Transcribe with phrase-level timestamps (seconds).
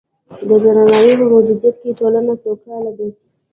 [0.47, 3.07] د درناوي په موجودیت کې ټولنه سوکاله ده.